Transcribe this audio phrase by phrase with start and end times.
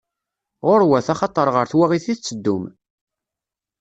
[0.65, 2.63] Ɣur-wat, axaṭer ɣer twaɣit i tetteddum!